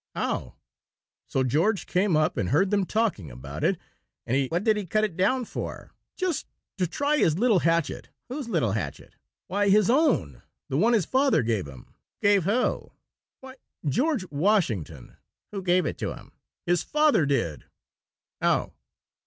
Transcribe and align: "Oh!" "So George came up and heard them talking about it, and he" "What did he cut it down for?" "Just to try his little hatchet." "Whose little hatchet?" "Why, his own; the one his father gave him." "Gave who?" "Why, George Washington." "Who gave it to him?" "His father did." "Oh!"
"Oh!" 0.15 0.55
"So 1.27 1.43
George 1.43 1.85
came 1.85 2.17
up 2.17 2.35
and 2.35 2.49
heard 2.49 2.71
them 2.71 2.87
talking 2.87 3.29
about 3.29 3.63
it, 3.63 3.77
and 4.25 4.35
he" 4.35 4.47
"What 4.47 4.63
did 4.63 4.75
he 4.75 4.87
cut 4.87 5.03
it 5.03 5.15
down 5.15 5.45
for?" 5.45 5.91
"Just 6.17 6.47
to 6.77 6.87
try 6.87 7.17
his 7.17 7.37
little 7.37 7.59
hatchet." 7.59 8.09
"Whose 8.27 8.49
little 8.49 8.71
hatchet?" 8.71 9.15
"Why, 9.45 9.69
his 9.69 9.91
own; 9.91 10.41
the 10.69 10.77
one 10.77 10.93
his 10.93 11.05
father 11.05 11.43
gave 11.43 11.67
him." 11.67 11.93
"Gave 12.19 12.45
who?" 12.45 12.93
"Why, 13.41 13.57
George 13.85 14.25
Washington." 14.31 15.17
"Who 15.51 15.61
gave 15.61 15.85
it 15.85 15.99
to 15.99 16.15
him?" 16.15 16.31
"His 16.65 16.81
father 16.81 17.27
did." 17.27 17.65
"Oh!" 18.41 18.73